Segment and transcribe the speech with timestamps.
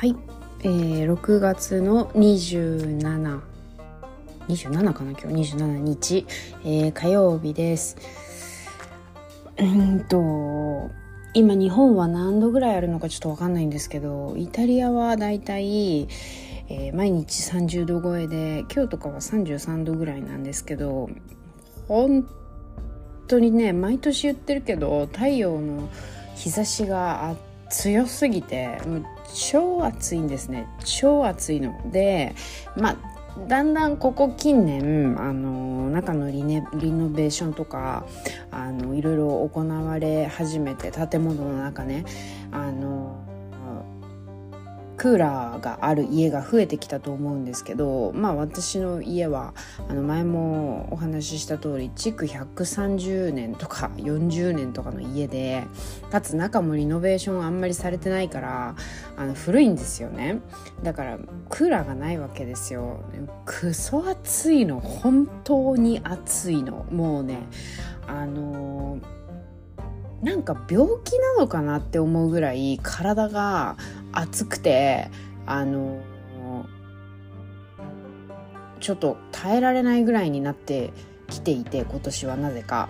[0.00, 0.16] はい、
[0.60, 3.40] えー、6月の27
[4.48, 5.54] 27かな今日。
[5.54, 6.26] 27日、
[6.64, 7.98] えー、火曜日です。
[9.58, 10.90] うんと
[11.34, 16.08] 今日本は何度ぐらいあるのかちょっと分かんないんですけどイタリアはだいたい、
[16.70, 21.10] えー、毎日30度超えで今日とかは33度ぐらいなんですけど
[21.88, 22.26] 本
[23.28, 25.90] 当にね毎年言ってるけど太陽の
[26.36, 30.66] 日差しがあって強すぎてもう超暑いんですね。
[30.84, 31.80] 超暑いの。
[31.90, 32.34] で
[32.76, 32.96] まあ
[33.48, 38.04] だんだんここ近年あの中のリネリノベーションとか
[38.50, 42.04] あのいろいろ行われ始めて建物の中ね
[42.50, 43.29] あの
[45.00, 49.54] クーラーがある家が増えてきたと思うんですけどまあ私の家は
[49.88, 55.64] あの前もお話しした通り築130年とか40年とかの家で
[56.10, 58.74] かつ中もリノベーションあんまりされてないから
[59.16, 60.42] あの古いんですよね。
[60.82, 63.02] だからクーラーがないわけですよ。
[63.46, 64.80] クソ暑いの。
[64.80, 66.84] 本当に暑いの。
[66.90, 67.38] もうね
[68.06, 68.98] あの
[70.22, 73.76] なんか病気なのかなって思うぐらい体が
[74.12, 75.10] 暑くて
[75.46, 76.02] あの
[78.80, 80.92] ちょっと耐えられないぐらいになって
[81.28, 82.88] きていて今年はなぜか。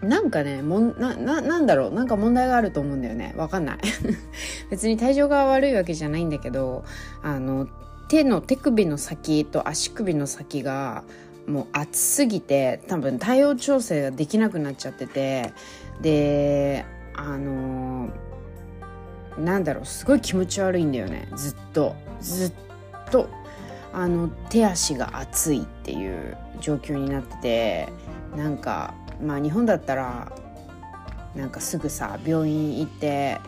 [0.00, 1.92] なんかねもんなななんだろう。
[1.92, 3.34] なんか問題があると思うんだよね。
[3.36, 3.78] わかんない。
[4.70, 6.84] 別に体調が悪いわけじゃないんだけど
[7.22, 7.66] あの
[8.08, 11.02] 手の手首の先と足首の先が
[11.48, 15.52] もう暑すぎて多分体温調整ができなくなっちゃってて。
[16.00, 16.84] で
[17.16, 18.10] あの
[19.38, 21.28] なんだろうすごい気持ち悪いんだよね。
[21.36, 21.94] ずっと。
[22.20, 22.52] ずっ
[23.10, 23.28] と
[23.92, 27.88] あの手足が熱いっていう状況になってて
[28.36, 30.32] なんかまあ日本だったら
[31.34, 33.38] なんかすぐさ病院行って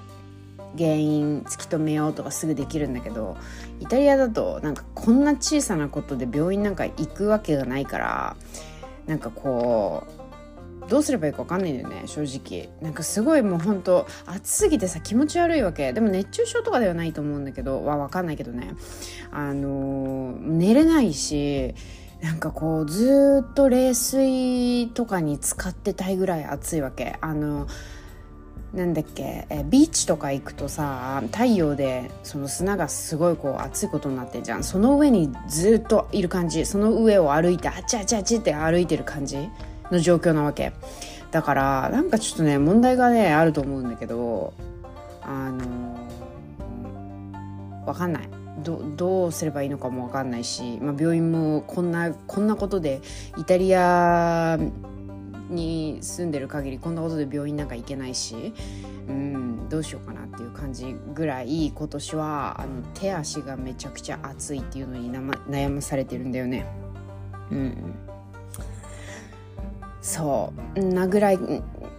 [0.78, 3.36] 原因突き止めようとかすぐできるんだけど
[3.80, 8.36] イタリアだとなんかこんな小さなことで病院なんか行くわけがないから
[9.06, 10.19] なんかこう
[10.91, 12.69] どうすればいいか分かんないんだよね正直。
[12.83, 15.93] なんかすごいもうほんと暑すぎてさ気持ち悪いわけ。
[15.93, 18.75] でも熱中症とかではないと思うんだけどは分かんないけどね。
[19.31, 21.75] あのー、寝れないし
[22.21, 27.17] なんかこうずっと冷水とかに使ってたいぐらい暑いわけ。
[27.21, 27.69] あの
[28.75, 34.65] なんだっけえビーチとか行くとさ太陽でその砂がすごいこう熱いことになってんじゃん。
[34.65, 36.67] その上にずっといる感じ。
[36.67, 39.49] その上を歩いてあっちあっちあちって歩いてる感じ。
[39.91, 40.73] の状況なわけ。
[41.31, 44.53] だからなんかちょっとね問題がねあると思うんだけど
[45.23, 45.97] あの、
[47.87, 48.28] わかんない。
[48.62, 53.01] どどうすればいいのかもわかんないし、まあ、病院もこんなこんなことで
[53.39, 54.59] イタリア
[55.49, 58.53] に住んでる限りこんなことで病院なんか行けないし
[59.09, 66.67] うんどうしようかなっていう感じぐらい今年はあの手足がめちゃくちゃ熱いっていうのに悩まされてるんだよね。
[67.51, 67.95] うん。
[70.00, 71.38] そうなぐらい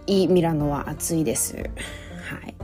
[0.06, 1.56] ミラノは暑いです。
[1.56, 1.62] は
[2.46, 2.54] い、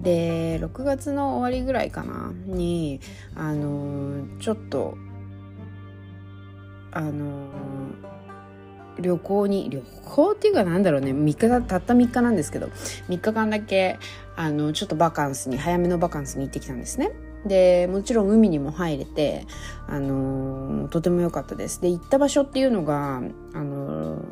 [0.00, 2.32] で6月の終わりぐらいかな？
[2.46, 3.00] に
[3.34, 4.96] あのちょっと
[6.92, 7.48] あの
[9.00, 12.68] 旅行に旅行っていうかなんだろうね3日たった3日なんですけど
[13.08, 13.98] 3日間だけ
[14.36, 17.10] あのちょっとバカンスに早めのバカンスに行ってきたんですね。
[17.44, 19.46] でもちろん海にも入れて、
[19.86, 21.78] あのとても良かったです。
[21.82, 23.20] で行った場所っていうのが、
[23.52, 24.22] あの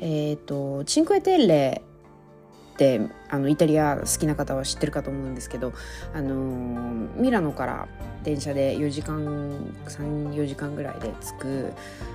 [0.00, 1.82] えっ、ー、とチンクエテッレ
[2.74, 5.72] ってあのイタリア好きな方は知ってるかと思うんですけど、
[6.14, 6.34] あの
[7.16, 7.88] ミラノから
[8.24, 9.24] 電車で4時間
[9.86, 11.72] 34時間ぐらいで着く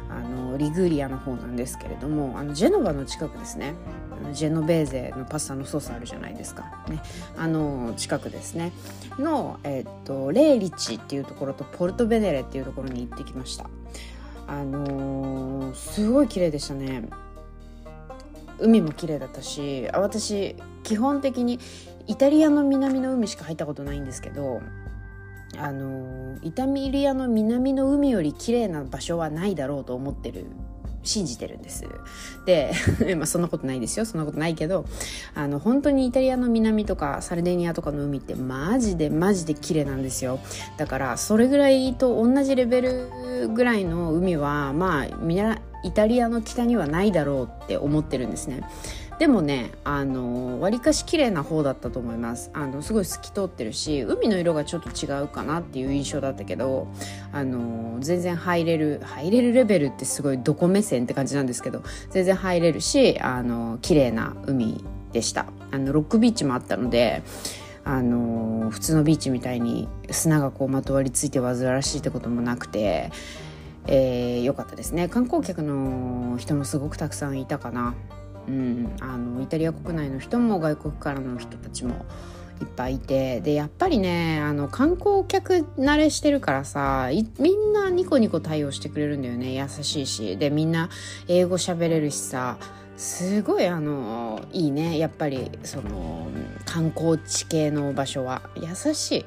[0.10, 3.76] あのリグリアの方なんですけれどもあのジェノバの近くですね。
[4.34, 7.00] ジェノベーゼのパスタのソースあるじゃないですか、ね、
[7.38, 8.72] あの近くですね。
[9.20, 13.70] の、えー、っとレーリチっていうところとポルトベネレっていうところに行ってきました。
[14.48, 17.04] あの、すごい綺麗でしたね。
[18.60, 21.60] 海も綺麗だったし私基本的に
[22.08, 24.62] イタリアの南の海しか入ったことないんですけど
[25.58, 30.46] あのイタリアの南の海より綺麗な場所はないだろうと思ってる
[31.08, 31.86] 信じてるんです。
[32.46, 32.74] で、
[33.16, 34.06] まあそんなことないですよ。
[34.06, 34.86] そんなことないけど、
[35.34, 40.40] あの、本当にイタリアの南とかサルデニアとかの海ってマジでマジで綺麗なんですよ。
[40.78, 48.62] だから、それぐらいと同じレベルぐらいの海は、まあ見習、イタリアの北にはないだろうって思ってるんですね。
[49.20, 56.88] でもねあのわりかし綺麗な方だったと思いますあのすごい透き通ってるし海の色がちょっと違うかなっていう印象だったけど
[57.32, 61.82] あの全然入れる入れるレベルってすごいどこ目線って感じなんですけど
[62.12, 67.24] 全然入れるしあの綺麗な海でしたあのロックビーチもあったので
[67.88, 73.12] あの普通のビーチみたいに砂がこうまとわりついて煩わしいってこともなくて、
[73.88, 75.08] えー、よかったですね。
[75.08, 77.96] 観光客の人もすごくたくさんいたかな、
[78.48, 82.06] うん、あのイタリア国内の人も外国からの人たちも
[82.62, 83.42] いっぱいいて。
[83.42, 89.54] でやっぱりねあの観光客慣れしてるからさみんなニコニコ対応してくれるんだよね。
[89.54, 90.38] 優しいし。
[90.38, 90.90] でみんな
[91.28, 92.58] 英語喋れるしさ。
[92.98, 94.98] すごいあのいいね。
[94.98, 96.28] やっぱりその
[96.66, 98.42] 観光地系の場所は。
[98.56, 99.26] 優しい。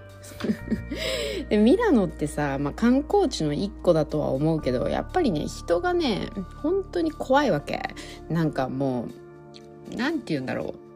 [1.49, 6.31] でミラノってさ、まあ、観光地の一個だとは思うけどやっぱりね人がね
[6.63, 7.95] 本当に怖いわけ。
[8.29, 9.09] なんかも
[9.93, 10.91] う何て言うんだろう。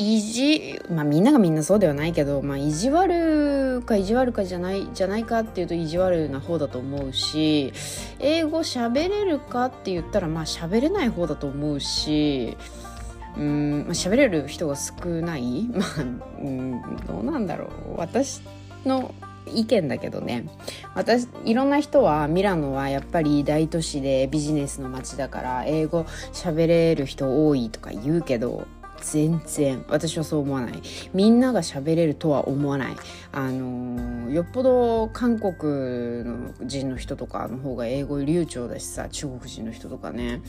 [0.00, 7.72] 意地まあみんながみんなそうではないけど、まあ、意地悪か意地悪かじゃないじゃないかっていうと意地悪な方だと思うし
[8.20, 12.56] 英語喋れるかって言ったらまあ喋れない方だと思うし
[13.36, 15.68] うんまあ、喋れる人が少ない？
[15.72, 16.00] まあ、
[16.40, 17.70] うん、どうなんだろう。
[17.98, 18.40] 私
[18.84, 19.14] の
[19.54, 20.44] 意見だけどね。
[20.94, 26.02] 私いろんな人はミラノはやっぱり大都市でビジネスの街だから英語
[26.32, 28.66] 喋れる人多いとか言うけど
[29.00, 30.82] 全然私はそう思わない。
[31.14, 32.96] みんなが喋れるとは思わない。
[33.32, 40.42] あのよっぽど韓国の人の人とかの方が英語流暢だしさ中国人の人とかね。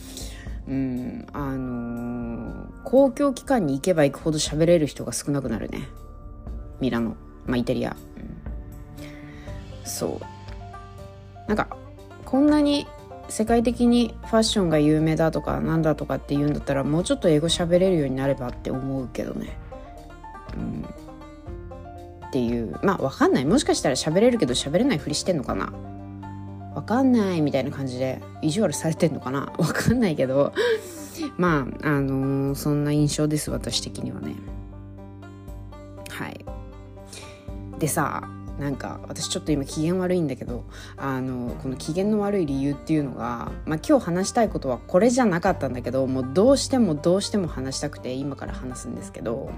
[0.67, 5.87] うんあの公共機関に行けば行くほど喋れる人が少なくなるね。
[6.79, 7.15] ミラノ。
[7.45, 10.25] まあイタリア、うん、そう。
[11.47, 11.75] なんか
[12.25, 12.85] こんなに
[13.29, 19.57] 世界的にファッションが有名だとかなんだとかって言うんだったらもうちょっと英語喋れるようになればって思うけどね。
[20.55, 20.85] うん、
[22.27, 22.77] っていう。
[22.83, 23.45] まあ分かんない。
[23.45, 25.71] もしかしたら喋れるけど喋れないふりしてんのかな。
[26.73, 29.51] 分かんないみたいな感じで意地悪されてんのかな。
[29.57, 30.53] 分かんないけど。
[31.37, 34.35] まああのー、そんな印象です私的にはね。
[36.09, 36.45] はい。
[37.79, 38.23] でさ
[38.59, 40.65] なんか私ちょっと今機嫌悪いんだけど
[40.97, 49.49] あのこの機嫌の悪い理由っていうのが、まあ、今日話したいことはこれじゃなかったんだけどもうどうしてもどうしても話したくて今から話すんですけど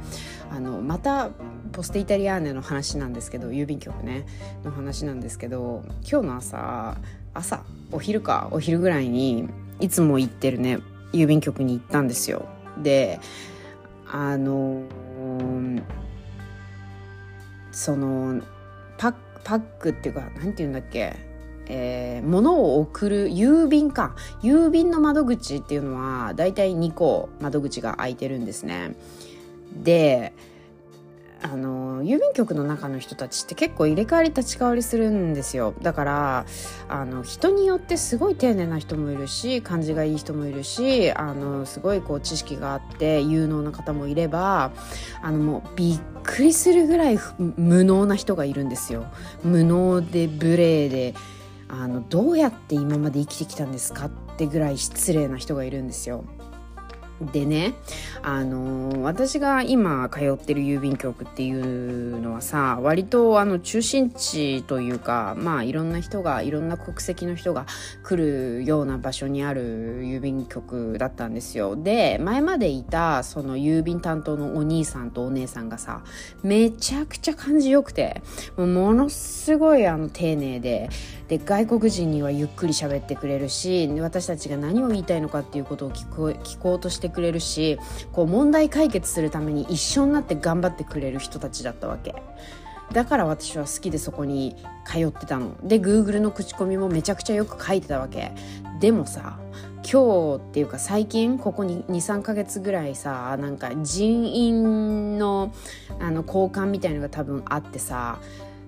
[0.51, 1.31] あのまた
[1.71, 4.25] ポステイタリアーネの話なんですけど郵便局ね
[4.63, 6.97] の話なんですけど今日の朝
[7.33, 9.49] 朝お昼かお昼ぐらいに
[9.79, 10.79] いつも行ってるね
[11.11, 12.45] 郵便局に行ったんですよ。
[12.77, 13.19] で
[14.05, 14.83] あの
[17.71, 18.41] その
[19.01, 19.13] パッ
[19.43, 21.15] パックっていうか何て言うんだっけ？
[21.67, 24.15] えー、物を送る郵便か。
[24.43, 28.95] 郵便の窓口っていうのはだいたい2個窓口が開いてるんですね。
[29.73, 30.33] で
[31.43, 35.73] あの郵便局の中の人たちって結構入れ替わり立ち替わりするんですよ。
[35.81, 36.45] だから
[36.87, 44.71] あの人によってすごい丁寧な人もいるし感じがいい人もいるしあのすごいこう知識があって有能な方もいれば
[45.21, 49.05] あのもうびっくりするぐらい無能な人がいるんですよ。
[49.43, 51.15] 無能で無礼で
[51.67, 56.23] あのどうやって今まで生きてきたんですかってぐらい失礼な人がいるんですよ。
[57.31, 57.75] でね、
[58.23, 67.67] あのー、私が今通ってる郵便局っていうのはさ割とあの中心地というかまあいろんな人がいろんな国籍の人が
[68.03, 71.75] 来るような場所にある郵便局だったんですよ。
[71.75, 76.03] で前までいたその郵便担当のお兄さんとお姉さんがさ
[76.43, 78.21] めちゃくちゃ感じよくて
[78.57, 80.89] ものすごいあの丁寧で
[81.27, 87.79] で外国人にはゆっくり喋ってくれるし私たちが何を言いたいのかっていうことを聞こ聞こうとしてくれるし
[88.11, 92.15] こう問題解決するために一緒になって頑張ってくれる人たちだったわけ。
[92.93, 95.55] だから私は好きでそこに通ってたの。
[95.63, 98.31] で Google の口コミもめちゃくちゃよく書いてたわけ。
[98.79, 99.37] でもさ
[99.89, 105.53] 今日っていうか最近ここに23ヶ月ぐらいさなんか人員の
[105.99, 108.19] あの交換みたいのが多分あってさ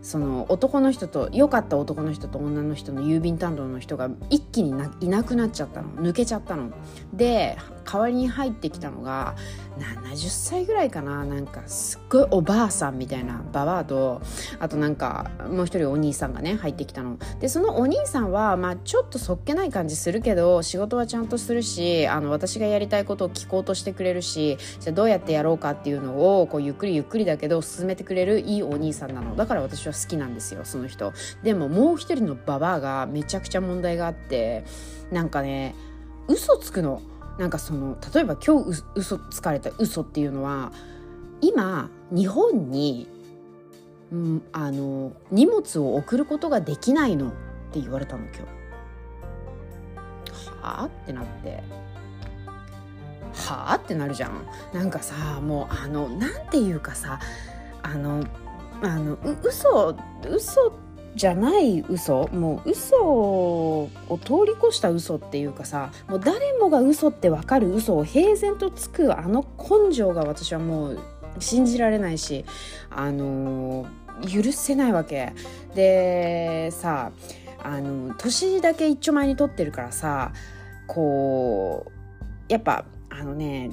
[0.01, 6.71] その男の人と良かった男の人と女の人の郵便担当の人が一気にいなくなっちゃったの抜けちゃったの
[7.13, 9.35] で代わりに入ってきたのが
[9.77, 11.25] 70歳ぐらいかな。
[11.25, 14.21] なんかすっごいおばあさんみたいなババアと
[14.59, 17.17] あとなんかもう一人お兄さんがね入ってきたの。
[17.39, 29.35] でそのお兄さんはまあちょっとそっけない感じするけど仕事はちゃんとするしあの私がやりたいことを聞こうとしてくれるしじゃあどうやってやろうかっていうのをこうゆっくりゆっくりだけど進めてくれるいいお兄さんなの。
[29.35, 31.13] だから私は好きなんですよその人。
[31.41, 34.65] でももう一人のババアがめちゃくちゃ問題があって
[35.11, 35.75] なんかね
[36.27, 37.01] 嘘つくの。
[37.37, 40.71] なんかその例えば今日嘘つかれた嘘っていうのは
[41.41, 43.07] 今日本に、
[44.11, 47.31] うん、あの荷物を送ることができないのっ
[47.71, 48.41] て言われたの今日。
[50.61, 50.85] はあ？
[50.85, 51.63] ってなって。
[53.33, 53.75] はあ？
[53.75, 54.45] ってなるじゃん。
[54.71, 57.19] なんかさもうあのなんていうかさ
[57.81, 58.23] あの
[58.81, 59.95] あのう嘘
[60.29, 60.71] 嘘
[61.15, 62.27] じゃない嘘。
[62.29, 63.89] もう嘘を
[64.23, 70.99] 通り越した嘘っていうかさもう誰もが嘘って分かる嘘を平然とつくあの根性が私はもう
[71.39, 72.45] 信じられないし
[72.89, 73.85] あの
[74.31, 75.33] 許せないわけ。
[75.75, 77.11] でさ
[77.63, 80.33] あの年だけ一丁前に取ってるからさ
[80.87, 81.91] こう
[82.51, 83.71] やっぱあのね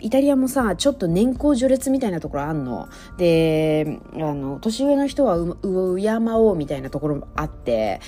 [0.00, 2.88] イタリアもさちょっと年功序列みたいなところあんの。
[3.16, 8.00] であの年上の人は敬おうみたいなところもあって。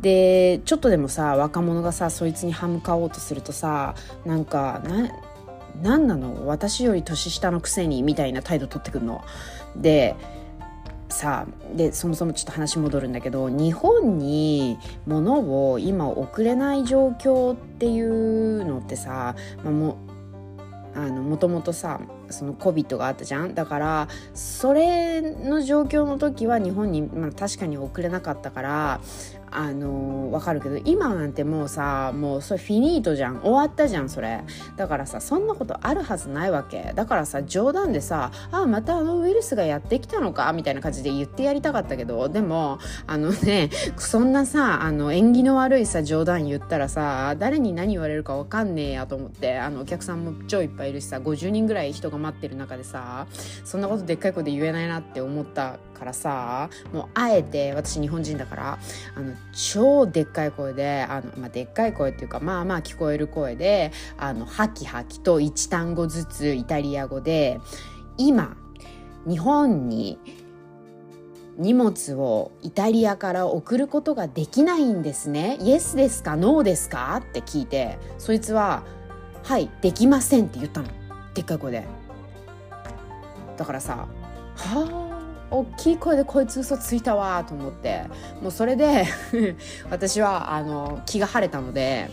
[0.00, 3.94] でちょっとでもさ若者がさそいつに歯向かおうとするとさ
[4.26, 5.10] なんかな
[5.82, 6.46] 何なの？
[6.46, 9.24] 私より年下のくせにみたいな態度取ってくるの。
[9.74, 10.14] で
[11.08, 14.76] さあでそもそもちょっと話戻るんだけど日本に
[15.06, 19.96] 物を今送れない状況っていうのってさ、まあ、も
[20.96, 22.00] あのもともとさ
[22.30, 23.54] その COVID があったじゃん。
[23.54, 29.00] だからそれの状況の時は日本に、まあ、確かに送れなかったから
[29.50, 33.40] あのわかるけど今なんてもうさもうそれフィニートじゃん。
[33.40, 34.42] 終わったじゃんそれ。
[34.76, 36.92] だからさそんなことあるはずないわけ。
[36.94, 42.28] だからさ冗談でさあまたあのウイルスがやってきたのかみたいな感じで言ってやりたかったけど。
[42.28, 53.26] でもあのねそんなさあの縁起の悪いさ冗談言ったらさ誰に何言われるかわかんねえやと思ってあのお客さんも超いっぱいいるしさ50人ぐらい人が待ってる中でさ
[53.64, 58.78] そんなことでっかい声で言えないなって思ったからさもうあえて私日本人だから
[59.16, 67.60] あの超でっかい声であの、まあ、でっかい声っていうかまあまあ聞こえる声であのハキハキと1単語ずつイタリア語で
[68.18, 68.56] 今
[69.26, 70.18] 日本に
[71.58, 75.56] 荷物をイタリアから送ることができないんですね。
[75.62, 76.36] イエスですか？
[76.36, 77.16] ノーですか？
[77.16, 78.82] って聞いてそいつは
[79.42, 80.88] 「はいできません」って言ったの。
[81.32, 81.84] でっかい声で。
[83.56, 84.06] だからさは
[84.56, 85.05] あ？
[85.50, 88.02] 大きい声でこいつ嘘ついたわと思って
[88.42, 89.06] もうそれで
[89.90, 92.10] 私はあの気が晴れたので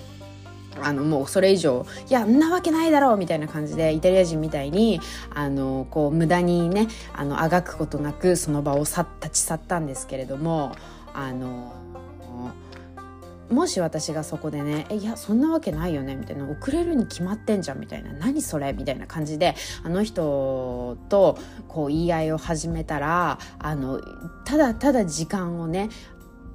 [0.81, 4.99] あのもうそれ以上いやんなわけないだろうみたいな感じでイタリア人みたいに
[5.33, 10.71] あのこう無駄にねあのあがくことなくその場を去立ち去ったんですけれども
[11.13, 11.73] あの
[13.53, 24.01] もし私がそこでね「えいやそんなわけないよね」みたいな「遅れるに決まってんじゃん」みたいな「何それ?」みたいな感じであの人とこう言い合いを始めたらあの
[24.45, 25.89] ただただ時間をね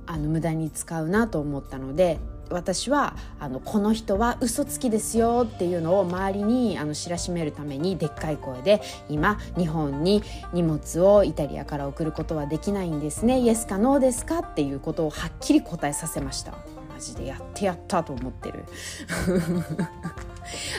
[0.07, 2.19] あの無駄に使うなと思ったので
[2.51, 10.23] 私はあのこの人は嘘つきですよっていうのを周りにあの知らしめるためにでっかい声で今日本に
[10.55, 14.39] 荷物をイタリアから送ることはできないんですねイエスかノーですか？
[14.39, 16.55] っていうことをはっきり答えさせました
[16.99, 18.65] マジでやってやったと思ってる。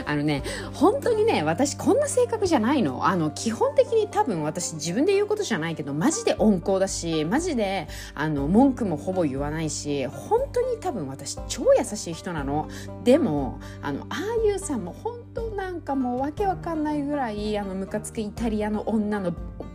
[0.05, 0.41] あのね
[0.73, 3.07] 本当にね私こんな性格じゃないの。
[3.07, 12.67] あの基本的に多分私自分で言うことじゃないけどマジで温厚だしマジであの文句もほぼ言わないし本当に多分私超優しい人なの。
[13.05, 19.31] でもあのああいうさんもう本当なんかもうわけわかんないぐらいあのムカつくイタリアの女の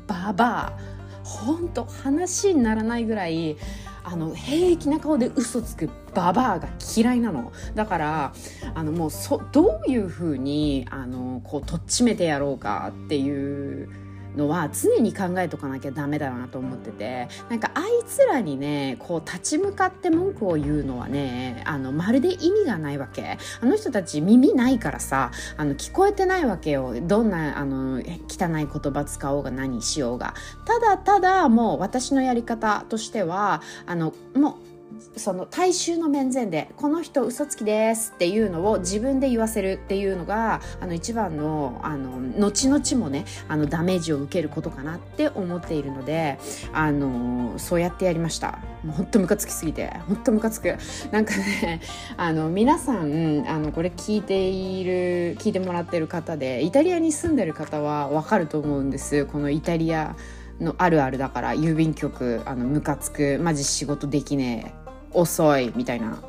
[0.06, 0.94] ババア。
[1.24, 3.56] 本当話にならないぐらい
[4.04, 7.52] あの平気な顔で嘘つくババアが嫌いなの。
[7.74, 8.32] だから
[8.74, 13.88] あのもうそどういうふうにあのこうとっちめてやろうかっていう
[14.36, 23.38] のは常に考えとかなきゃダメだなと思っててなんかあいつらにねこう立ち向かって文句を言うのはねあのまるで意味がないわけ。
[23.60, 26.94] あの人たち耳ないからさあの聞こえてないわけよ。
[27.02, 30.34] どんなあの汚い言葉使おうが何しようが。
[30.66, 34.73] ただただもう私のやり方としてはあのもう
[35.16, 46.38] その大衆の面前でこの人嘘つきですっていうのを自分で言わせるっていうのがあの一番のあの後々もねあのダメージを受けることかなって思っているので
[46.72, 48.58] あのそうやってやりました。
[48.82, 50.76] もうほんとムカつきすぎてほんとムカつく。
[51.10, 51.80] なんかね
[52.16, 59.26] あの皆さんあのこれ聞いている聞いてもらってる方でイタリアに住んでる方はわかると思うんです。
[59.26, 60.16] このイタリア
[60.60, 63.38] のあるあるだから郵便局あのムカつく。
[63.40, 64.83] マジ仕事できねえ。
[65.14, 66.22] 遅いみたいな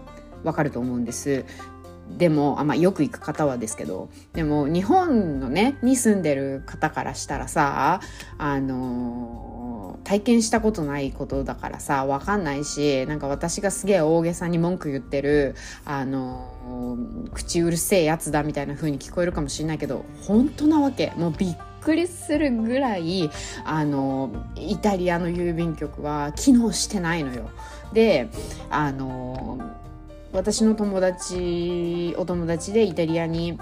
[0.44, 1.46] わかると思うんです
[2.10, 8.00] でもあ、まあ、よく行く方はですけどでも日本のねに住んでる方からしたらさ
[8.38, 23.30] あの体験したことないことだからさわかんないしなんか私がすげえ大げさに文句言ってるあの口うるせえやつだみたいな風に聞こえるかもしれないけど本当なわけもうびっくりするぐらい
[23.64, 27.50] あのイタリアの郵便局は機能してないのよ。
[27.94, 28.30] で
[28.70, 29.60] あの
[30.34, 33.58] 私の友達お友達でイタリアに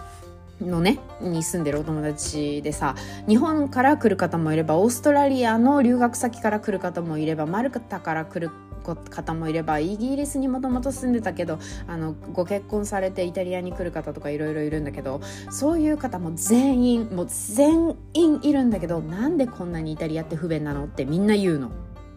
[0.62, 2.96] のねに住んでるお友達でさ
[3.28, 8.52] 日本から来る方もいればオーストラリアの留学先から来る方もいればマルタから来る
[8.84, 21.72] 方もいればイギリスにもともと住んでたけどあのご結婚されてイタリアに来る方とかいろいろいるんだけどそういう方も全員もう全員いるんだけどなんでこんなにイタリアって不便なのってみんな言うの。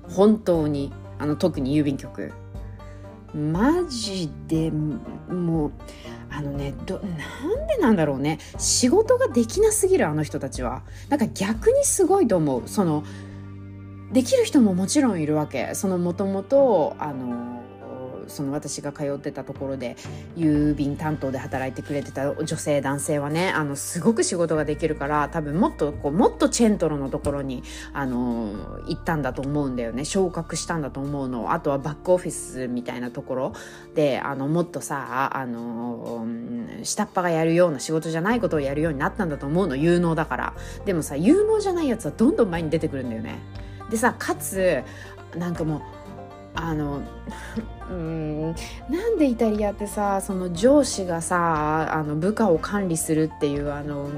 [0.09, 0.93] 本当に。
[1.19, 2.33] あの特に郵便局。
[3.35, 5.73] マジでもう
[6.31, 8.39] あのねどなんでなんだろうね。
[8.59, 10.83] 仕事ができなすぎるあの人たちは。
[11.09, 12.63] なんか逆にすごいと思う。
[12.67, 13.05] その
[14.13, 15.75] できる人ももちろんいるわけ。
[15.75, 17.63] そのもともとあの
[18.29, 19.97] その私が通ってたところで
[20.37, 30.05] 郵便担当で働いてくれてた女性男性はねあのすごく仕事ができるから多分もっとこうもっとチェントロのところにあの行ったんだと思うんだよね。
[30.05, 31.53] 昇格したんだと思うの。
[31.53, 33.53] あとはバックオフィスみたいなところ
[33.95, 36.27] であのもっとさあの
[36.83, 39.77] 下っ端がやるような仕事じゃないことをやるようになったんだと思うの。
[39.77, 40.55] 有能だから。
[40.85, 43.39] でもさ有能じゃないやつはどんどん前に出てくるんだよね。
[43.91, 44.83] でさかつ
[45.37, 45.83] なんかもう
[46.57, 47.03] あの
[47.91, 48.55] うん
[48.91, 54.11] なんでイタリアってさその上司がさあの部下を管理するっていうあの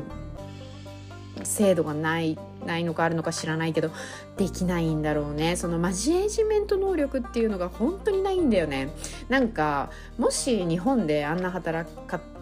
[1.43, 3.91] 制度がないないのかあるのか知らないけど
[4.37, 5.57] できないんだろうね。
[5.57, 8.91] そのマジエージメント能力っていうのが本当にないんだよね。
[9.29, 11.91] なんかもし日本であんな働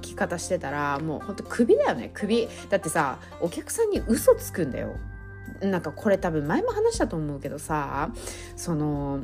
[0.01, 2.11] き方してたらもう本当クビだよね。
[2.13, 2.49] クビ。
[2.71, 4.97] だってさお客さんに嘘つくんだよ。
[5.61, 8.11] なんかこれ多分前も話したと思うけどさ
[8.57, 9.21] その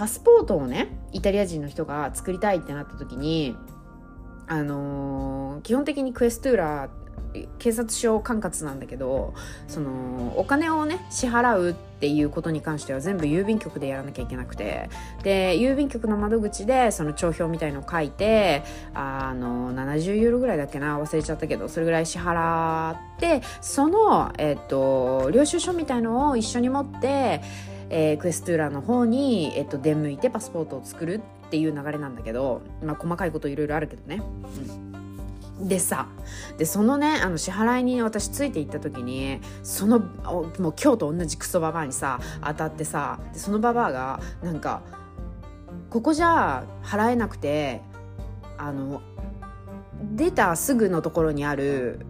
[0.00, 3.54] パスポートをねイタリア人の人が作りたいってなった時に
[4.46, 6.88] あのー、基本的にクエストゥーラ
[7.58, 9.34] 警察署管轄なんだけど
[9.68, 14.88] そのお金をね支払うっていうことに関しては全部郵便局でやらなきゃいけなくて
[15.22, 18.62] で郵便局の窓口でその帳票みたいのを書いて
[18.94, 27.42] あの70ユーロぐらいだっけな忘れちゃったけどそれぐらい支払ってその、えっと、領収書みたいのを一緒に持って
[27.90, 34.22] えー、クエストゥーラの方に、えっと、出向いてパスポートを作るっていう流れなんだけど、まあ、細かいこといろいろあるけどね。
[35.60, 36.06] うん、でさ
[36.56, 44.82] でそのねあの支払いに私ついて行った時にそのもう今日と同じクソババアにさ当たってさでそのババアがなんか
[45.90, 47.82] ここじゃ払えなくて
[48.56, 49.02] あの
[50.14, 52.06] 出たすぐのところにある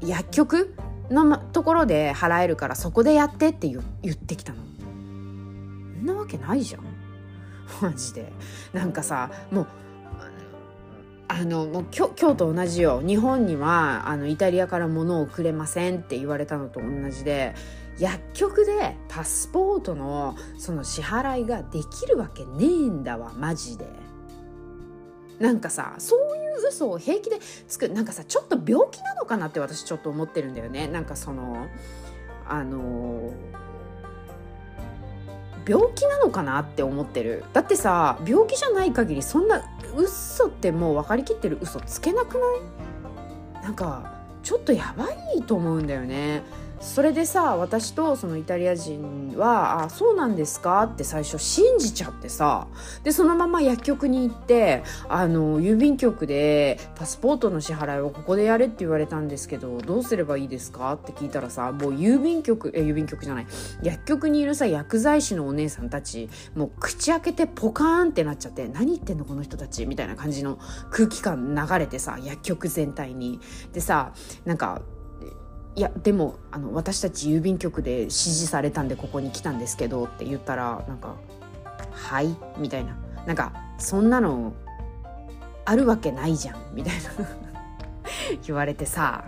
[0.00, 0.74] 薬局
[1.10, 3.80] のところで払えるからそこでやってって言
[4.12, 4.58] ってきたの。
[4.80, 6.84] そんなわけないじゃん。
[7.82, 8.32] マジで。
[8.72, 9.66] なんかさもう
[11.28, 17.54] あのもう今日今日と同じよ日本にはあのイタリアから物をくれませんって言われたのと同じで
[18.00, 24.09] 薬局でパスポートのその支払いができるわけねえんだわマジで。
[25.40, 30.86] なんかさそういう嘘を平気でつくなんかさちょっと病気なのかなって私ちょっと思ってるんだよね。
[30.86, 31.66] なんかその
[32.46, 33.32] あの
[35.66, 37.44] 病気なのかなって思ってる。
[37.52, 39.62] だってさ病気じゃない限りそんな
[39.96, 43.62] 嘘ってもう分かりきってる嘘つけなくない？
[43.64, 46.42] なんかちょっとやばいと思うんだよね。
[46.80, 52.66] それでさ私とそのイタリア人は「あそうなんですか?」って最初信じちゃってさ。
[53.04, 60.92] でそのまま薬局に行ってあの郵便局でパスポートの支払いをここでやれって言われたんですけどどうすればいいですか？
[60.94, 63.46] って聞いたらさもう郵便局え郵便局じゃない。
[63.82, 69.24] 薬局にいるさ薬剤師のお姉さんたちもう口開けてポカーンってなっちゃって何言ってんの？
[69.24, 69.86] この人たち。
[69.86, 70.58] みたいな感じの
[70.90, 73.38] 空気感流れてさ薬局全体に。
[73.72, 74.12] でさ
[74.44, 74.82] なんか
[75.76, 81.16] いやでもあの私たち郵便局で指示されたんでここに来たんですけどって言ったらなんか
[81.92, 82.96] 「はい」みたいな。
[83.26, 84.52] なんかそんなの
[85.64, 86.56] あるわけないじゃん。
[86.72, 87.00] みたいな。
[88.46, 89.24] 言われてさ。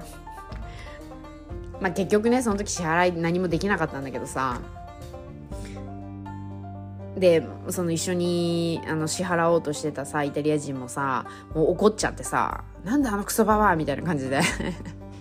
[1.80, 4.60] まあ結局ねその時支払い何もできなかったんだけどさ。
[7.16, 14.40] でその一緒にあの支払おうとしてたさイタリア人もさもう怒っちゃってさ「なんだあのクソババア」みたいな感じで。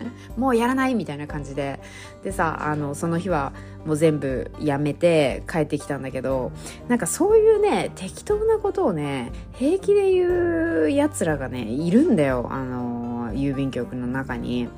[0.38, 1.80] もうやらないみたいな感じで。
[2.24, 3.52] でさあのその日は
[3.86, 6.52] もう全部やめて帰ってきたんだけど
[6.88, 14.70] なんかそういうね適当なことをね平気で言うやつらがねいるんだよあの郵便局の中に。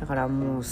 [0.00, 0.62] だからもう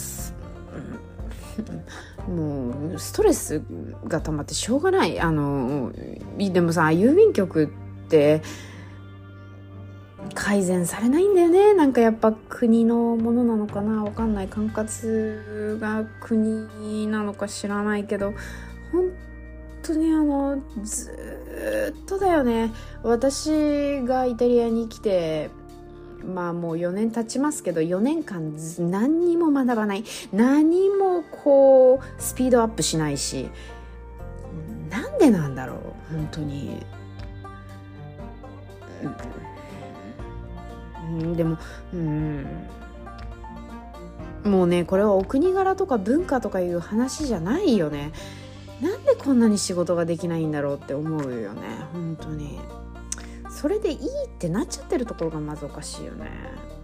[2.29, 3.62] もうストレス
[4.07, 5.20] が溜まってしょうがない。
[5.20, 5.92] あの
[6.38, 7.68] でもさ郵便局っ
[8.09, 8.42] て
[10.35, 11.74] 改善されないんだよね。
[11.74, 14.04] なんかやっぱ国のものなのかな。
[14.04, 18.33] わかんない管轄が国なのか知らないけど。
[18.92, 19.11] 本
[19.83, 22.70] 当にあのずっとだよね。
[23.02, 25.50] 私がイタリアに来て
[26.24, 30.04] まあもう4年経ちますけど4年間何にも学ばない。
[30.33, 33.50] 何もこうスピードアップしないし。
[34.90, 35.78] なんでなんだろう。
[36.12, 36.85] 本当に、
[41.37, 41.59] でも
[41.92, 42.46] うん。
[44.44, 48.12] もうねこれはお国柄とか文化とかいう話じゃないよね。
[48.81, 51.61] なんでこんなに仕事ができないんだろうって思うよね。
[51.92, 52.59] 本当に。
[53.51, 56.31] それでいいってなっちゃってるところがまずおかしいよね。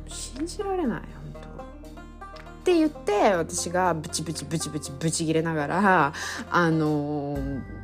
[0.08, 1.48] 信じられない本当。
[1.48, 6.12] って言って私がブチブチブチブチブチ切れながら
[6.50, 7.75] あのー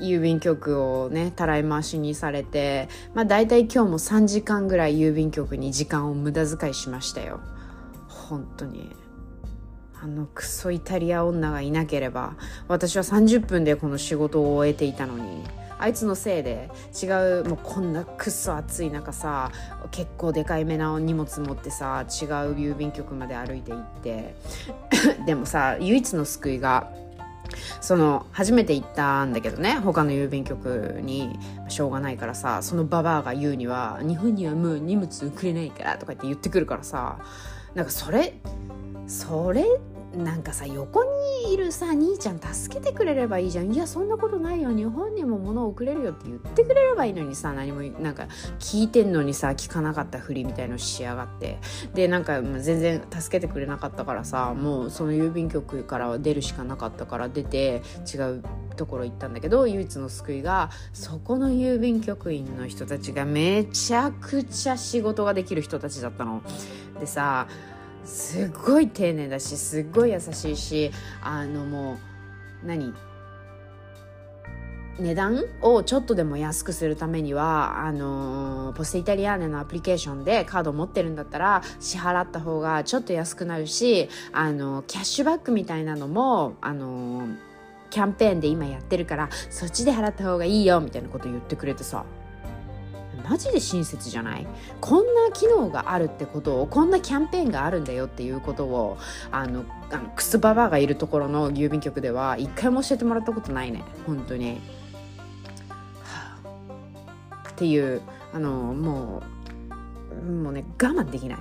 [0.00, 7.40] 郵便局をねたらい回しにされてまあ大体今日も3時間ぐらい郵便局に時間を無駄遣いしましたよ。
[8.08, 8.94] 本当に。
[9.98, 12.34] あのクソイタリア女がいなければ
[12.68, 15.44] 私は30分でこの仕事を終えていたのに。
[15.78, 16.70] あいつのせいで
[17.02, 17.06] 違
[17.42, 19.52] うもうこんなくっそ暑い中さ
[19.90, 24.34] 結構でかいめな荷物持ってさ違う郵便局まで歩いて行って。
[25.26, 26.90] でもさ唯一の救いが
[27.80, 37.18] その初めて行ったんだけどね他の郵便局にしょうがないからさそのババアが言うには「日本にはもう荷物送れないから」とかって言ってくるからさ
[37.74, 38.34] なんかそれ
[39.06, 39.64] それ
[40.16, 41.04] なんかさ横
[41.44, 43.72] にいるさ兄ちゃん助けてくれればいいじゃん。
[43.72, 44.70] いやそんなことないよ。
[44.70, 51.58] 日本にも物を送れるよって言ってくれればいいのにさ何もなんか聞いてんのにさ聞かなかったふりみたいのしやがって。
[51.94, 58.42] でなんか全然助けてくれなかったからさもうその郵便局からは出るしかなかったから出て違う
[58.76, 66.42] ところ行ったんだけど唯一の救いがそこの郵便局員の人たちがめちゃくちゃ仕事ができる人たちだったの。
[66.98, 67.46] でさ
[68.06, 70.90] すっごい丁寧だしすっごい優しいし
[71.22, 71.98] あのも
[72.64, 72.94] う何？
[74.98, 87.26] 値段をちょっとでも安くするためにはあのポステイタリアーネのアプリケーションでカードを持ってるんだったら支払った方がちょっと安くなるしあのキャッシュバックみたいなのもあの
[87.90, 92.06] キャンペーンで今やってるからそっちで払った方がいいよみたいなこと言ってくれてさ。
[93.28, 94.46] マジで親切じゃない？
[94.80, 98.98] こんな機能があるってことをこんなキャンペーンがあるんだよっていうことを
[99.32, 103.82] あのあのクスババアがいるところの郵便局では一回も教えてもらったことないね。
[104.06, 104.60] 本当に、
[106.02, 106.36] は
[107.44, 108.00] あ、っていう
[108.32, 109.22] あのも
[110.10, 111.38] うもうね我慢できない。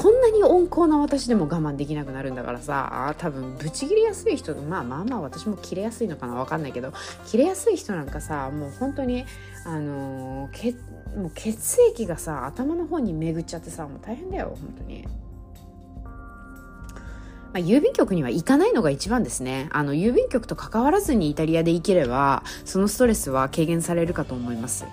[0.00, 6.92] こんなに温厚な私でも我慢できなくなるんだからさ多分ブチ切れやすい人まあまあまあ私も切れやすいのかな分かんないけど
[7.26, 9.24] 切れやすい人なんかさもう本当に
[9.64, 10.76] あのー、
[11.16, 15.04] もう血液がさ頭の方に巡っちゃってさもう大変だよ本当に。
[17.52, 19.68] まあ、郵便局には行かないのが一番ですね。
[19.72, 24.84] あの、郵便局と関わらずにイタリアで行ければ、そのストレスは軽減されるかと思います。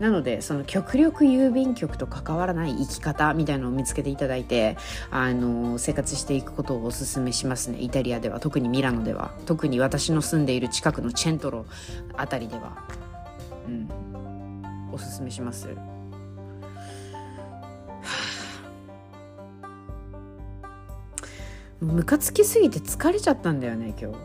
[0.00, 4.78] なのでその極力郵便局と関わらない生き方みたいなのを見つけていただいて
[5.10, 7.80] あの生活していくことをおすすめしますね。
[7.80, 9.30] イタリアでは特にミラノでは。
[9.44, 11.66] 特に私の住んでいる近くのチェントロ
[12.16, 12.82] あたりでは、
[13.66, 13.88] うん、
[14.92, 15.68] おすすめします。
[21.80, 24.16] ムカつきすぎて疲れちゃったんだよね今日。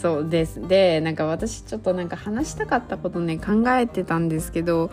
[0.00, 4.90] そうですでなんか私ちょっとなんか話したかったことね考えてたんですけど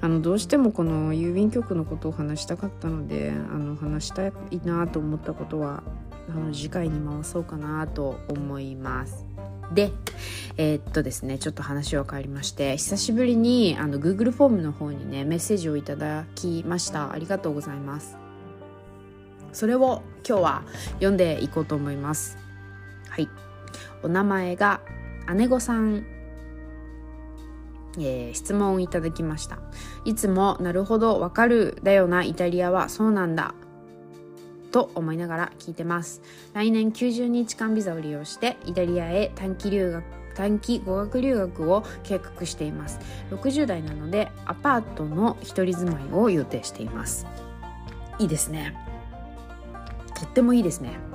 [0.00, 4.32] あのどうしてもこの郵便局のことを話したかったのであの話したい
[4.64, 5.82] なと思ったことは
[6.30, 9.26] あの次回に回そうかなと思います。
[9.72, 9.92] で、
[10.56, 17.12] えー、っとですね、ちょっと話は変わりまして、久しぶりにあの Google フォームの方にね、メッセージをいただきました。
[17.12, 18.16] ありがとうございます。
[19.52, 20.62] それを今日は
[20.94, 22.38] 読んでいこうと思います。
[23.08, 23.28] はい。
[24.02, 24.80] お名前が
[25.34, 26.06] 姉御さん。
[28.00, 29.58] えー、質問いただきました。
[30.04, 33.54] いつもなるほどわかるだよなイタリアはそうなんだ。
[34.70, 36.22] と思いながら聞いてます。
[36.52, 43.00] 来年90日間ビザを利用してイタリアへ短期留学短期語学留学を計画しています。
[43.30, 47.26] 60代なのでアパートの一人住まいを予定しています。
[48.20, 48.76] いいですね。
[50.14, 51.07] とってもいいですね。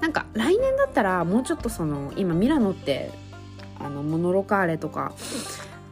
[0.00, 3.12] なんか来年だったらもうちょっとその今ミラノって
[3.78, 5.12] あのモノロカーレとか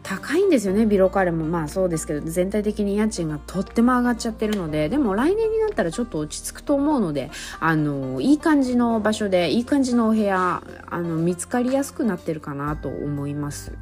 [0.03, 1.45] 高いんですよねビロカーレも。
[1.45, 13.73] まあそうですけど全体的に家賃がとっても上がっちゃってるのででも来年になったらちょっと落ち着くと思うのであのいい感じの場所でいい感じのお部屋あの見つかりやすくなってるかなと思います。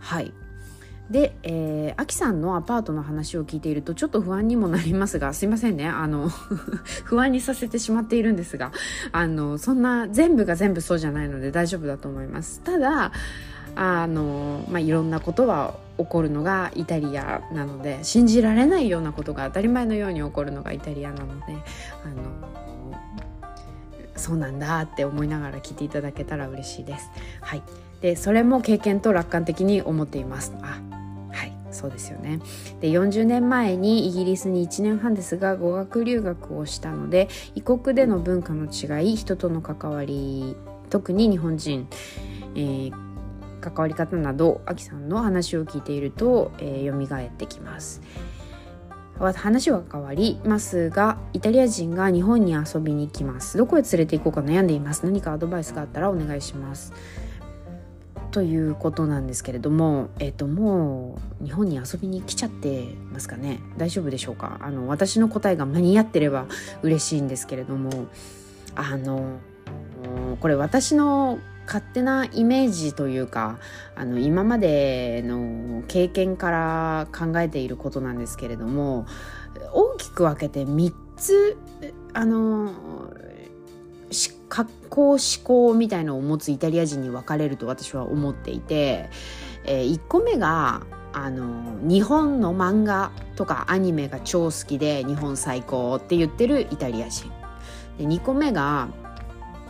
[0.00, 0.32] はい。
[1.10, 5.88] で、えー、アキさんのアパートの話を聞いているとちょっと不安にもなりますが、すいませんね。
[5.88, 6.28] あの
[7.04, 8.72] 不安にさせてしまっているんですが、
[9.12, 12.60] あの、そんな全部が全部そうじゃないので大丈夫だと思います。
[12.60, 13.12] ただ、
[13.74, 21.56] あの、まあ、いろんなことは起こるのがイタリアなので信じられないようなことが当たり前のように起こるのがイタリアなので
[22.04, 22.58] あの
[24.16, 27.10] そうなんだって思いながら聞いていただけたら嬉しいです。
[27.40, 27.62] はい、
[28.00, 30.52] でそれも経験と楽観的に思っています。
[30.60, 30.80] あ
[31.70, 32.40] そうですよね。
[32.80, 40.56] で40年前にイギリスに1年半ですが語学留学をしたので異国での文化の違い人との関わり
[40.90, 41.86] 特に日本人、
[42.54, 42.92] えー、
[43.60, 48.00] 関わり方などアキさんの話を聞いていると、えー、蘇ってきます。
[49.34, 53.58] 話は変わりますがイタリア人が日本に遊びに来ます。
[53.58, 55.04] どこへ連れて行こうか悩んでいます。
[55.04, 56.92] 何かアドバイスがあったらお願いします。
[58.30, 63.60] ということなんですけれども、えっ、と、もう日本に遊びに来ちゃってますかね？
[63.76, 64.58] 大丈夫でしょうか？
[64.60, 66.46] あの私の答えが間に合ってれば
[66.82, 68.06] 嬉しいんですけれども
[68.74, 69.38] あの
[70.40, 73.58] これ私の勝手なイメージというか
[73.94, 79.06] あの今までの経験から考えていることなんですけれども
[79.72, 81.58] 大きく分けて3つ
[82.14, 82.72] あの
[84.88, 89.10] 格好思考みたいのを持つイタリア人に分かれると私は思っていて、
[89.64, 97.30] えー、1個目があの日本の漫画とかアニメが超好きで日本最高って言ってるイタリア人。
[97.98, 98.88] で2個目が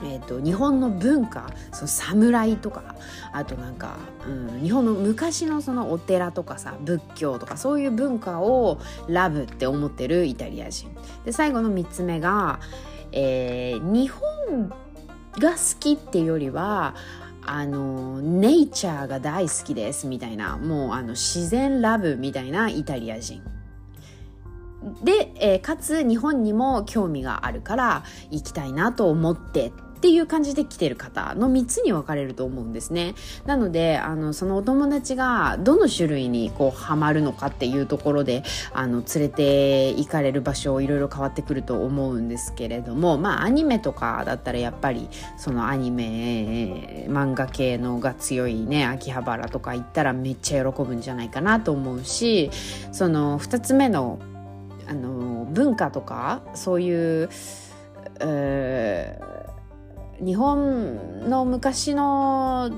[0.01, 2.95] えーと、日本の文化その侍とか
[3.33, 3.97] あとなんか、
[4.29, 8.79] うん、日本の昔のそのお寺とかさ仏教とかそういう文化を
[9.09, 10.89] ラブって思ってるイタリア人。
[11.25, 12.61] で最後の3つ目が、
[13.11, 14.73] えー、日本
[15.39, 16.95] が好きっていうよりは
[17.43, 23.43] あのネイチャーが大好きですみたいなもうあの自然ラブみたいなイタリア人。
[25.03, 33.17] で、えー、かつ日本にも興味があるから行きたいなと思ってっていう感じで来てる方の3つに分かれると思うんですね。
[33.47, 52.51] なので、あの、そのお友達がどの種類にこうハマるのかっていうところで、あの、連れて行かれる場所いろいろ変わってくると思うんですけれども、まあアニメとかだったらやっぱりそのアニメ、漫画系のが強いね、秋葉原とか行ったらめっちゃ喜ぶんじゃないかなと思うし、
[52.93, 54.21] その2つ目の
[54.87, 57.29] あの文化とかそういう、
[60.25, 62.71] 日本の昔の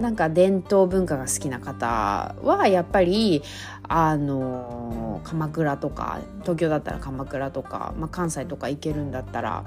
[0.00, 3.42] なんか伝統文化が好きな方はやっぱり
[3.88, 9.64] あの鎌倉とか東京だったら鎌倉とか、まあ、関西とか行けるんだったら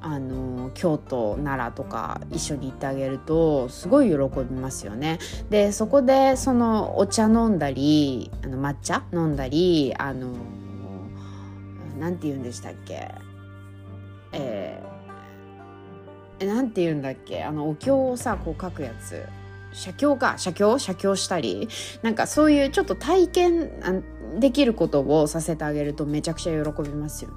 [0.00, 5.18] あの京都奈良とか一緒に行ってあげるとすごい喜びますよね。
[5.48, 10.28] でそこでそのお茶飲んだりあの抹茶飲んだりあの
[11.98, 13.14] なんて言うんでしたっけ？
[14.32, 14.93] えー
[16.40, 17.44] なんて言うんだっけ？
[17.44, 19.26] あのお経をさこう書くやつ。
[19.72, 20.34] 写経か。
[20.36, 20.78] 写経？
[20.78, 21.68] 写経したり。
[22.02, 24.04] なんかそういうちょっと体験
[24.38, 27.36] できることをさせてあげるとめちゃくちゃ喜びますよね。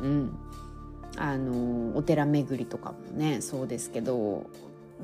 [0.00, 0.36] うん。
[1.16, 4.46] あのお寺巡りとかもねそうですけど。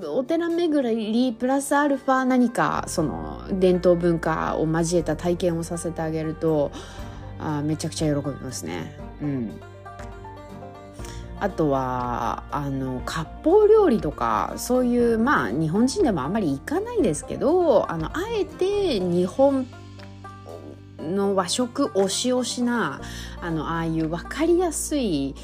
[0.03, 6.71] お寺巡りプラスアルファ何かその伝統文化を交えた体験をさせてあげると
[7.41, 8.97] あめちゃくちゃ喜びますね。
[9.21, 9.61] うん。
[11.41, 19.67] あとはあの割烹料理とかそういうまあ日本人でもあんまり行かないですけどあのあえて日本
[20.99, 23.01] の和食推し推しな
[23.41, 25.35] あのああいう分かりやすい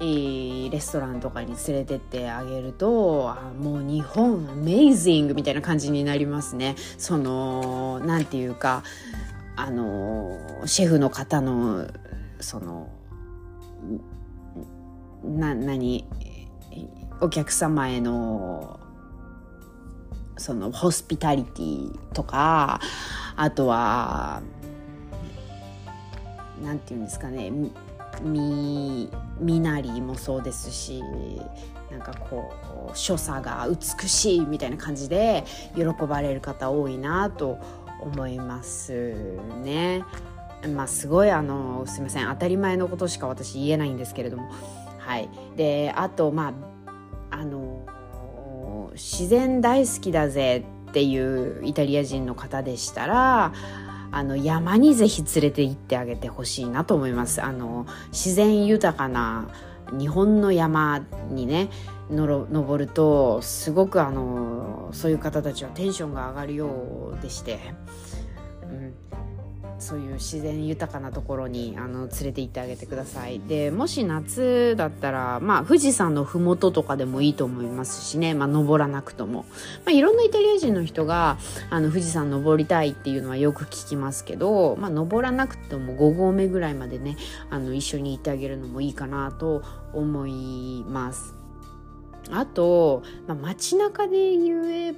[0.00, 6.74] え、レストランとかに連れてってあげるとあもう日本アメイジングみたいな感じになりますね。
[6.98, 8.82] そのなんていうか
[9.56, 10.36] あの
[10.66, 11.86] シェフの方の
[12.40, 12.88] その
[15.24, 16.06] な何
[17.20, 18.80] お客様への
[20.36, 22.80] そのホスピタリティとか
[23.36, 24.42] あとは
[26.62, 27.50] なんていうんですかね
[28.22, 29.10] み
[29.40, 31.02] 身なりもそうですし
[31.90, 32.52] なんかこ
[32.92, 37.58] う所作が美しいみたいな感じで喜ばれる方多いなと
[38.00, 39.14] 思います
[39.62, 40.04] ね。
[40.74, 44.50] まあすごいあのすいません当たり前のことしか私言えないんですけれども
[45.06, 46.54] はい、であとま
[47.30, 47.86] ああの
[48.94, 53.52] 自然大好きだぜっていうイタリア人の方でしたら
[54.12, 57.42] あの山にぜひ連れて行ってあげてほしいなと思います。
[57.42, 59.48] あの自然豊かな
[59.98, 61.68] 日本の山にね
[62.08, 67.58] 登るとすごくあのそういう方たちはテンションが上がるようでして、
[68.62, 68.94] うん、
[69.78, 73.40] そういう自然豊かなところにあの連れて行ってあげてください。
[73.40, 79.44] でもし夏だったら、まあ、富士山の麓とかでもいいと思いますしね、まあ、登らなくとも、
[79.84, 81.38] まあ、いろんなイタリア人の人が
[81.70, 87.16] あの富士山登りたいっていうのはよく聞きますけど、まあ、登らなくても5合目ぐらいまでね
[87.50, 91.34] あの一緒に行ってあげるのもいいかなと思います。
[92.30, 94.94] あと、まあ、街中で言え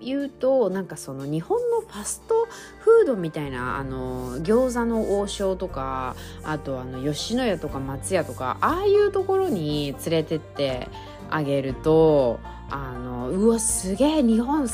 [0.00, 2.46] 言うとなんかその日本のファスト
[2.78, 10.88] フードみたいなあの餃子の王将とかあとあの吉野家とか松屋とかああいうところに連れてって
[11.30, 14.68] あげるとあのうわすげえ日本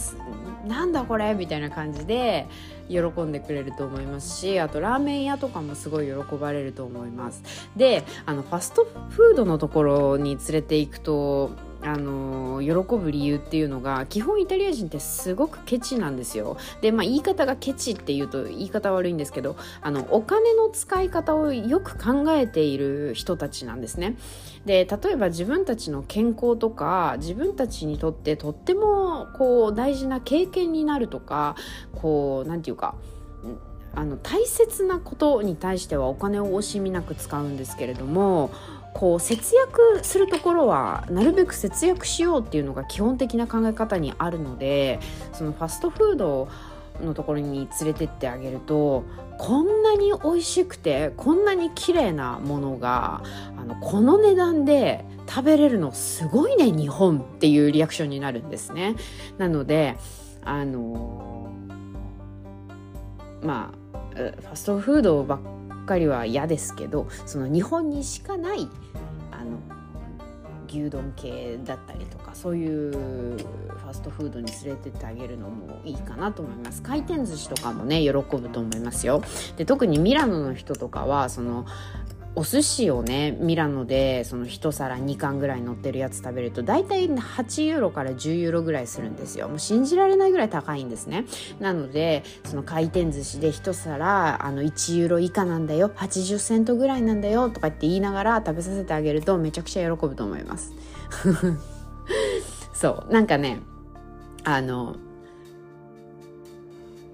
[0.66, 2.46] なんだこれみたいな感じで
[2.88, 7.42] 喜んでくれると思いますしあとラーメン屋とかもすごい喜ばれると思います。
[7.76, 11.50] であのファストフードのところに連れて行くと
[11.86, 16.56] あの喜ぶ理由っていうのが基本イタリア人ってすごくケチなんですよ。
[16.80, 24.16] でまあ言い方がケチっていうと言い方悪いんですけどあのお金の使い方をよく考えている人たちなんですね。
[24.64, 31.54] で例えば自分たちの健康とか自分たちにとってとってもこう大事な経験になるとか
[31.94, 32.96] こう何て言うか
[33.96, 38.50] あの大切なことに対してはお金を惜しみなく使うんですけれども
[38.96, 45.00] こう節約するところはなるべく節約しようっていうのが基本的な考え方にあるので
[45.34, 46.48] そのファストフード
[47.02, 49.04] のところに連れてってあげると
[49.36, 53.22] こんなに美味しくてこんなに綺麗なものが
[53.58, 58.94] あのこの値段で食べれるのすごいね日本っていうリアクションになるんですね。
[59.36, 59.98] なので
[60.42, 61.50] あの
[63.42, 65.55] まあファストフードばっ
[65.86, 68.68] かりは嫌ですけどその日本にしかない
[69.32, 69.58] あの
[70.68, 76.82] 牛丼系だったりとかそういうファストフードに連れてってあげるのもいいかなと思います。
[76.82, 79.22] 回転寿司とかもね喜ぶと思いますよ。
[79.56, 81.66] で特にミラノの人とかはその
[82.36, 89.48] お寿司をねミラノでその1皿2貫ぐらい乗ってるやつ食べると大体8ユーロから10ユーロぐらいするんですよ。
[89.48, 91.24] もう信じられないぐらい高いんですね。
[91.60, 95.88] なのでその回転寿司で1皿あの1ユーロ以下なんだよ。
[95.88, 97.48] 80セントぐらいなんだよ。
[97.48, 100.74] とかって言いながら食べさせてあげるとめちゃくちゃ喜ぶと思います。
[102.74, 103.12] そう。
[103.12, 103.60] なんかね
[104.44, 104.96] あの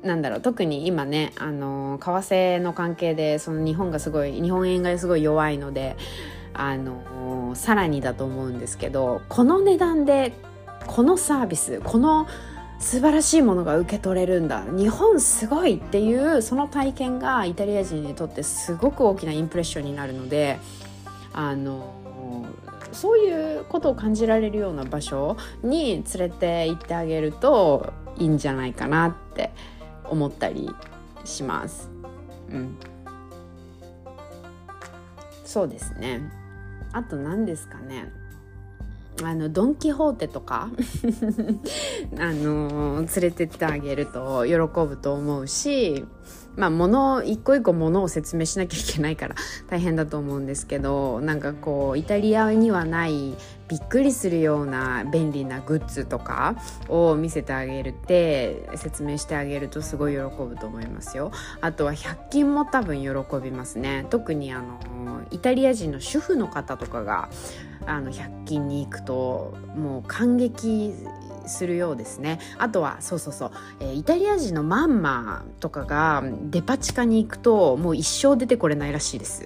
[0.02, 5.96] なんだろう特に今ねあの為替の関係でその日本がすごい日本円がすごい弱いので
[6.54, 10.32] あのさらにだと思うんですけどこの値段で
[10.86, 12.26] このサービスこの
[12.80, 14.64] 素晴らしいものが受け取れるんだ。
[14.64, 20.58] 日本すごいっていうその体験がイタリア人にとってすごく大きなインプレッションになるので
[21.32, 21.94] あの
[22.90, 29.52] そういうことを感じられるような場所に連れて行ってあげるといいんじゃないかなって
[30.12, 30.68] 思ったり
[31.24, 31.90] します。
[32.50, 32.76] うん、
[35.44, 36.20] そうですね。
[36.92, 38.12] あと何ですかね。
[39.22, 40.70] あのドン・キホーテとか
[42.18, 46.04] あの連れてってあげると喜ぶと思うし
[46.56, 49.34] まあ物一個一個物を説明しなきゃいけないから
[49.68, 53.36] 大変だと思うんですけどなんかこうイタリアにはない
[53.72, 56.56] びっくりするような便利なグッズとか
[56.90, 61.32] を見せてあげるって説明してあげるとすごい喜ぶと思いますよ。
[61.62, 63.08] あとは100均も多分喜
[63.42, 64.04] びますね。
[64.10, 67.30] 特にあのイタリア人の主婦の方とかが
[67.86, 70.92] あの100均に行くともう感激
[71.46, 72.38] するようですね。
[72.58, 73.50] あとはそうそうそう、
[73.80, 79.44] えー、イタリア人のマンマとかがデパ地下に行くともう一生出てこれないらしいです。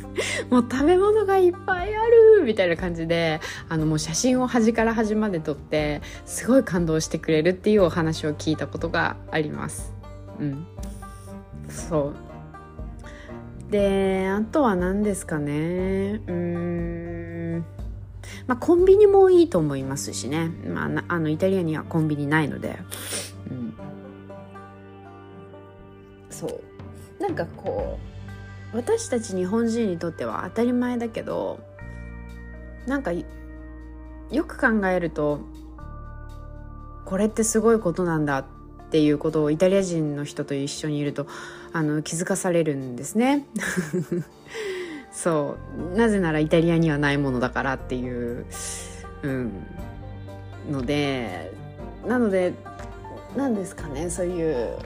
[0.50, 2.04] もう食べ物がいっぱいあ
[2.38, 9.92] るみたいな感じであのもう写真を端から端まで撮ってすごい感動してくれるっていうお話を聞いたことがあります。
[10.38, 10.66] うん。
[11.68, 12.12] そ
[13.68, 13.72] う。
[13.72, 16.20] であとは何ですかね。
[16.26, 17.09] うん。
[18.50, 22.80] まあ、コンビニもいいと思いますしね、まあ、あのイタリアにはコンビニないので、
[23.48, 23.74] うん、
[26.30, 27.22] そう。
[27.22, 28.00] なんかこ
[28.74, 31.60] う私たち日本人にとっては当たり前だけど
[32.88, 33.24] なんかよ
[34.32, 35.42] く考えると
[37.04, 38.44] これってすごいことなんだっ
[38.90, 41.28] ていうことをイタリア人の人と一緒にいると
[41.72, 43.46] あの気づかされるんですね。
[45.22, 45.58] そ
[45.94, 45.98] う。
[45.98, 48.46] なぜならイタリアにはないものだからっていう、
[49.22, 49.52] うん、
[50.70, 51.52] ので
[52.06, 52.54] なので
[53.36, 54.78] 何ですかねそういう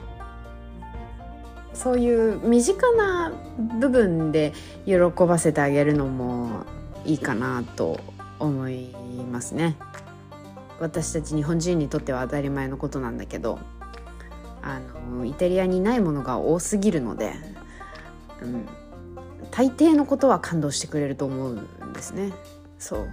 [1.73, 3.31] そういう身近な
[3.79, 4.51] 部分で
[4.85, 6.65] 喜ばせてあげるのも
[7.05, 7.99] いいかなと
[8.37, 8.93] 思い
[9.31, 9.77] ますね。
[10.81, 13.59] 私たち日本人にとっては当たり前のことなんだけど
[14.61, 17.31] あのイタリアにないものが多すぎるので、
[18.41, 18.67] うん、
[19.55, 22.33] 大抵のことは感動してくれると思うんですね。
[22.77, 23.07] そう。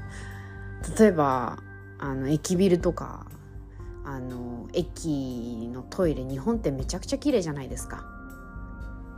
[0.99, 1.59] 例えば
[1.99, 3.27] あの駅ビルとか
[4.05, 8.05] あの駅のトイレ日本ってめちゃくちゃ綺麗じゃないですか。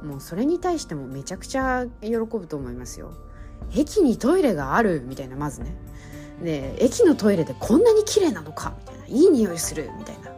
[0.02, 3.14] もうそれに対してもめちゃくちゃ喜ぶと思いますよ。
[3.74, 5.74] 駅にトイレがあるみたいなまずね。
[6.42, 9.06] で駅のトイレでこんなに綺麗なのかみたいな。
[9.06, 10.30] いい匂いするみたいな。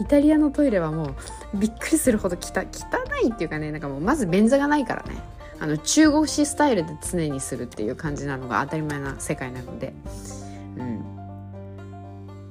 [0.00, 1.14] イタリアのトイレはも
[1.54, 2.60] うびっくりするほど汚
[3.24, 5.16] いっていうかねなんかもうまず便座がないからね。
[5.58, 9.94] あの中国式スタイルで常にするっていう感じなのが当たり前な世界なので、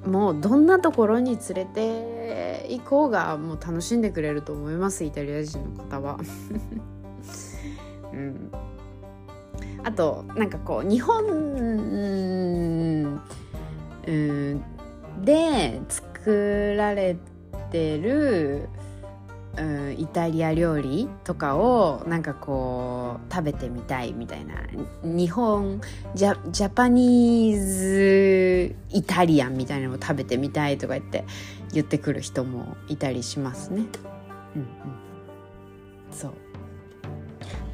[0.06, 6.18] うん、もうどんなところに連れて行こうがもう楽しんでくれると思いますイタリア人の方は。
[8.12, 8.50] うん、
[9.84, 11.26] あとなんかこう日本、
[14.08, 14.64] うん、
[15.24, 17.18] で作られ
[17.72, 18.70] てる
[19.58, 24.56] うん、イタリア料理とかをなんかこう食べてみたいみたいな。
[25.04, 25.82] 日本
[26.14, 31.24] ジャジャパニーズイタリアンみたいなのを食べてみたいとか言って
[31.72, 33.86] 言ってくる人もいたりしますね。
[34.56, 34.68] うんうん、
[36.12, 36.34] そう。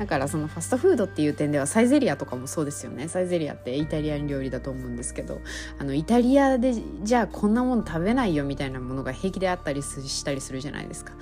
[0.01, 3.07] だからそのファストフードっていう点ではサイゼリアとかもそうですよね。
[3.07, 5.41] サイゼリアってイタリアン料理だと思うんですけど
[5.77, 6.73] あのイタリアで
[7.03, 11.13] じゃあこんなもの食べないよみたいなものが平気であったりしたりするじゃないですか。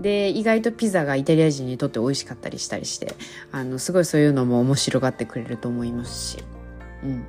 [0.00, 3.14] で意外とピザがイタリア人にとって美味しかったりしたりして
[3.52, 6.44] あのすごいそういうのも面白がってくれると思いますし。
[7.04, 7.24] うん。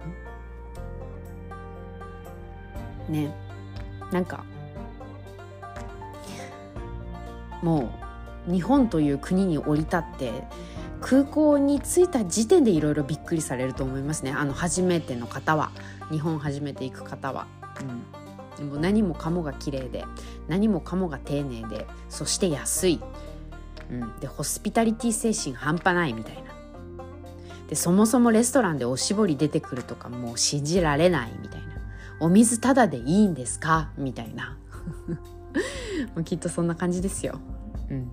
[3.13, 3.31] ね。
[4.11, 4.43] なんか
[7.61, 7.91] も
[8.47, 10.31] う日本という国に降り立って
[11.01, 14.31] 空港に着いた時点でいろいろびっくりされると思いますね。
[14.31, 15.71] あの初めての方は。
[16.09, 17.47] 日本初めて行く方は。
[18.59, 18.67] うん。
[18.69, 20.05] もう何もかもが綺麗で。
[20.47, 21.85] 何もかもが丁寧で。
[22.09, 23.01] そして安い、
[23.91, 26.41] うん、でホスピタリティ精神半端ないみたいな。
[27.67, 31.67] でそもそもレストランでおしぼり出てくるとかもう信じられないみたいな。
[32.19, 33.91] お水ただでいいんですか？
[33.97, 34.57] みたいな。
[36.15, 37.39] もうきっとそんな感じですよ。
[37.91, 38.11] うん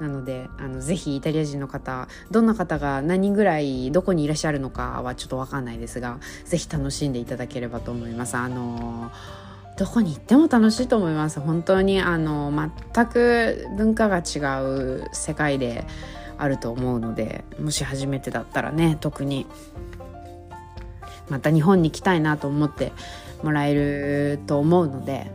[0.00, 8.36] なのであのぜひイタリア人の方どんな方が何人ぐらいどこにいらっしゃるのかはちょっと分かんないですがぜひ楽しんでいただければと思います。
[8.36, 9.10] あの
[9.76, 12.52] どこに行っても楽しいと思います本当にあの
[12.92, 15.84] 全く文化が違う世界で
[16.36, 19.46] あると思うのでもし初めてだったらね特に
[21.28, 22.92] また日本に来たいなと思って
[23.44, 25.30] もらえると思うので、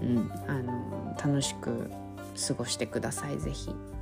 [0.00, 1.90] うん、あの楽しく
[2.48, 3.94] 過ごしてください是非。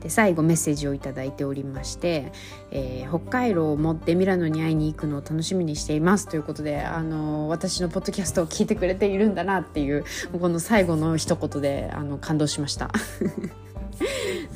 [0.00, 2.32] で最後メッセージを頂いておりまして、
[2.70, 10.04] えー、北海道を持ってミラノに会いに行くのを楽しみにしていますということで、あの私のポッドキャストを聞いてくれているんだなっていう
[10.40, 12.90] この最後の一言であの感動しました。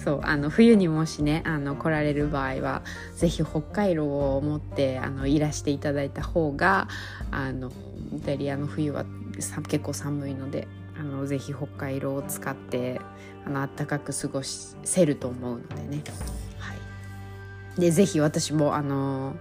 [0.05, 2.83] そうあの冬にもしねあの来られる場合は
[3.17, 6.89] 是非北海道を持ってあのいらしていただいた方が
[7.31, 7.71] あの
[8.17, 9.05] イタリアの冬は
[9.69, 10.67] 結構寒いので
[11.03, 13.01] あのぜひ北海道を使って
[13.45, 16.05] あの暖かく過ごせると思うのでね、
[16.59, 16.75] は
[17.77, 19.35] い、でぜひ私もあの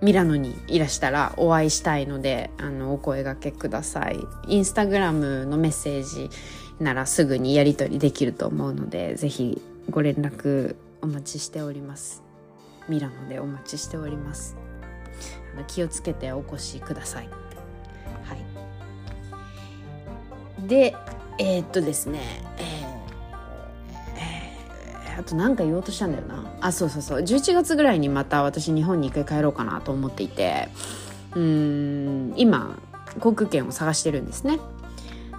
[0.00, 4.18] ミラノにいらしたらお会いしたいのであのお声がけください。
[4.46, 6.30] インスタグラムのメッセージ
[6.80, 9.60] ならすぐにやり取りできると思うのでぜひ
[9.90, 12.22] ご連絡お待ちしております。
[12.88, 14.56] ミラノでお待ちしております。
[15.66, 17.47] 気をつけてお越しください。
[20.66, 20.96] で
[21.38, 22.20] えー、っとですね
[22.58, 26.44] えー、えー、あと何か言おうとしたんだよな。
[26.60, 27.20] あそうそうそう。
[27.20, 30.68] 11月ぐらいにまた私日本に一回帰ろうかなと思っていて。
[31.34, 32.78] うん今
[33.20, 34.58] 航空券を探してるんですね。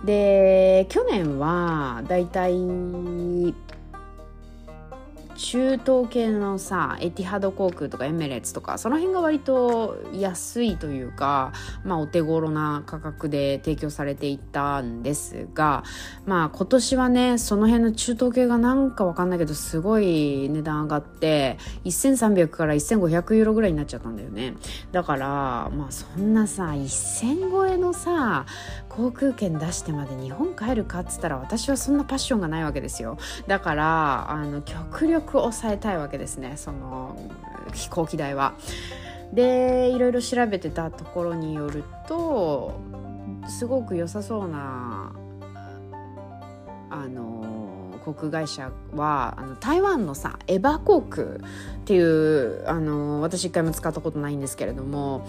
[0.05, 2.53] で去年はだいたい
[5.39, 11.53] 中東系のさエティハド航空とかエメレッツとかその辺が割と安いというか、
[11.85, 15.83] まあ、お手頃な価格で提供されていたんですが、
[16.25, 24.55] まあ、今年はねその辺の中東系がなんかわかんないけどすごい値段上がって1300から1500ユーロぐらいになっちゃったんだよね。
[24.91, 28.45] だからまあそんなさ1000超えのさ
[28.99, 37.15] 航空券出してまで日本帰るかっつったら私はそんなパッションがないわけですよだからあの極力抑えたいわけですねその
[37.73, 38.55] 飛行機代は。
[39.31, 42.79] でいろいろ調べてたところによると
[43.47, 45.13] すごく良さそうな
[46.89, 51.29] あの航空会社はあの台湾のさエバ航空っ
[51.85, 55.27] ていうあの私一回も使ったことないんですけれども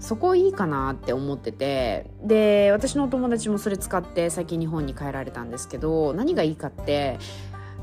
[0.00, 2.10] そこいいかなって思ってて。
[2.22, 7.18] で私のお友達もそれ使って最近日本に帰られたんですけど何がいいかって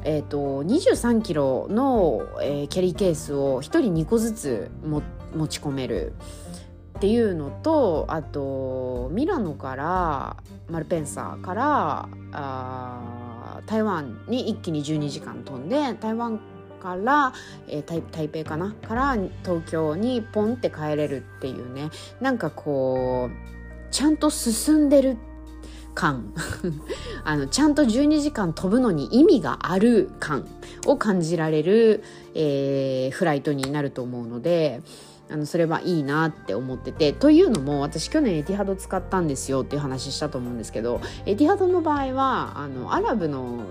[0.03, 5.01] えーと、23キロの、えー、キャリーケースを1人2個ずつ持
[5.47, 6.13] ち込める。
[6.97, 10.37] っていうのとあとミラノから
[10.67, 12.09] マルペンサーから
[13.67, 16.39] 台湾に一気に12時間飛んで台湾
[16.81, 17.33] から、
[17.67, 18.71] えー、台北かな？
[18.71, 21.89] から東京にポンって帰れるっていうね。
[22.21, 25.17] なんかこうちゃんと進んでる
[25.93, 26.33] 感。
[27.25, 30.47] あのちゃんと12時間飛ぶのに意味がある感
[30.85, 32.03] を感じられる、
[32.35, 34.81] えー、フライトになると思うので
[35.29, 43.65] あのそれはいいなって思っててというのも私去年エティハド使ったんですよっていう話したと思うんですけどエティハドの場合はあのアラブの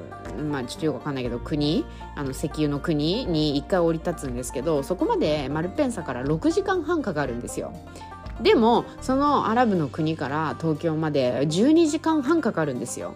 [0.50, 7.72] まあちょっとよくわかんないけど国あの石油の国に1回降り立つんですけどそこまでマルペンサから6時間半かかるんですよ。
[8.42, 13.14] でもそのアラブの国から東京まで12時間半かかるんですよ。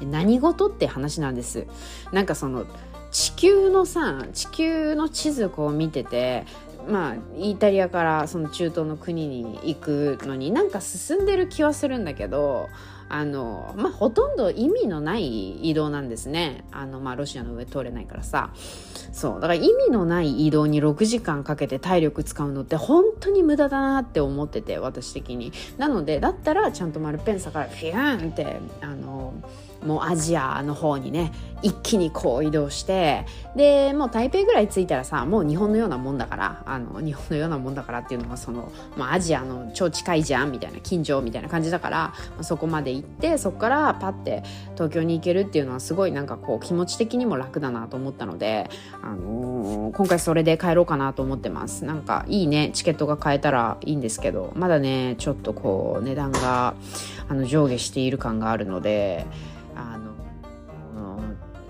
[0.00, 1.66] 何事って話なんです。
[2.12, 2.64] なんかその
[3.10, 6.44] 地球のさ地球の地図こう見てて
[6.90, 12.68] まあイタリアからその中東の国に行くのになんか進んでる気はするんだけど
[13.10, 16.64] あの、まあ、ほとんど意味のない移動なんですね。
[16.70, 18.50] あの、まあ、ロシアの上通れないからさ。
[19.12, 19.34] そう。
[19.34, 25.52] だから意味のない移動に6時間かけて体力使うのって本当に無駄だなって思ってて私的に。
[25.76, 29.34] なのでだったらちゃんとマルペンサからフィューンってあの
[29.84, 44.42] もうアジアの方にね一気にこう移動してでもう台北ぐらい着いたらさもう日本のようなもんだからあの日本のようなもんだからっていうのはその、まあ、アジアの超近いじゃんみたいな近所みたいな感じだから、そこまで行ってそこからパッて
[44.74, 48.70] 東京に行けるっていうのはすごいなんかこう気持ち的にも楽だなと思ったので、
[49.02, 56.74] あのー、今回それで帰ろうかなと思ってますなんかいいねチケットが買えたらいいんですけどまだねちょっとこう値段が
[57.28, 59.26] あの上下している感があるので。
[59.82, 60.14] あの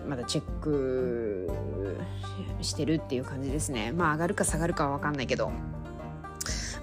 [0.09, 1.49] まだチェック
[2.63, 3.93] してるっていう感じですね。
[3.93, 5.53] まあ上がるか下がるかは分かんないけど。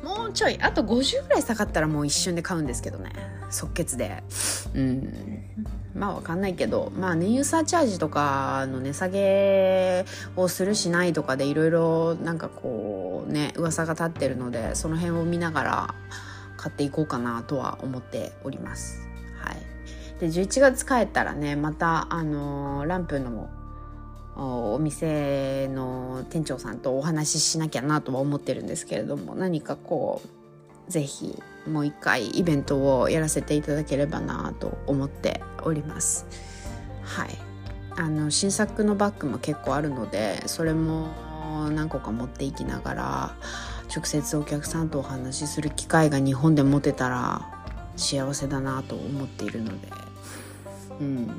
[0.03, 3.11] もうちょいあと50ぐらい下がったらもう一瞬で買うんですけどね。
[3.49, 4.23] 即決で。
[4.73, 5.43] うん。
[5.95, 6.91] まあ分かんないけど。
[6.95, 10.05] まあ燃油サーチャージとかの値下げ
[10.35, 15.95] をするしないとかでいろいろなんかこうね噂が立ってるのでその辺を見ながら
[16.55, 19.06] 買っていこうかなとは思っております。
[20.19, 23.49] で11月帰ったらねまたあのランプの
[24.35, 36.25] お店の店長さんとお話ししなきゃなとは思ってるんですけれども何かこう是非もう一回イベントをやらせていただければなと思っております。
[37.03, 37.29] はい
[37.95, 41.07] あの新作のバッグも結構あるのでそれも
[41.71, 43.35] 何個か持っていきながら
[43.93, 47.41] 直接お客さんとお話しする機会が日本で持てたら
[47.95, 49.89] 幸せだなと思っているので
[50.99, 51.29] うん。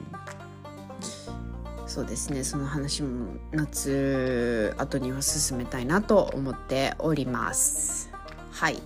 [1.87, 2.45] そうですね。
[2.45, 8.11] その話も夏後には進めたいなと思っております。
[8.53, 8.79] はい。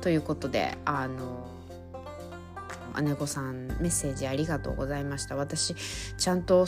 [0.00, 1.48] ということであの
[3.02, 5.36] 姉子さんメッセージありがとうございました。
[5.36, 5.74] 私
[6.16, 6.66] ちゃんと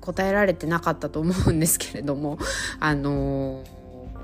[0.00, 2.38] 答えられてなかったと思うんですけれども
[2.80, 3.64] あの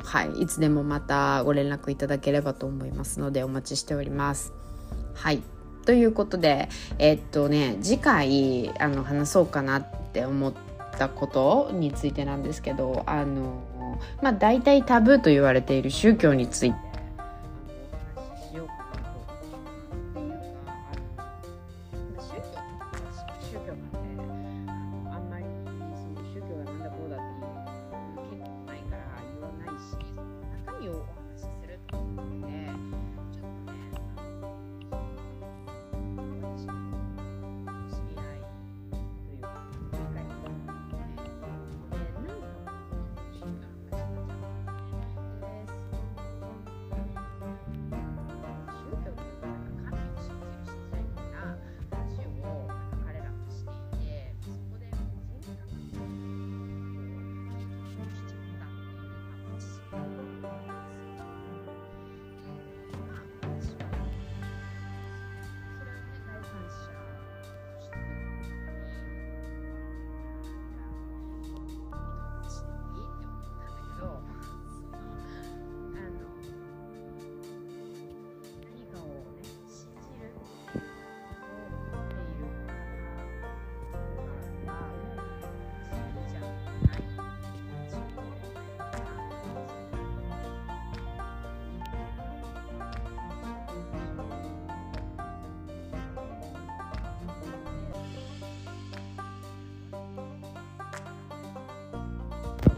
[0.05, 0.43] はい。
[0.43, 4.53] いつでもまたご連絡いただければと思いますのでお待ちしております。
[5.15, 5.43] はい。
[5.85, 6.69] ということで
[6.99, 10.53] え、っとね次回あの話そうかなって思っ
[10.99, 13.63] たことについてなんですけどあの
[14.23, 16.84] まあ大体タブーと言われている宗教について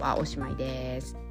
[0.06, 1.25] はおしまいです。